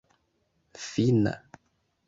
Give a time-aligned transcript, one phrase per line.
[0.85, 1.33] fina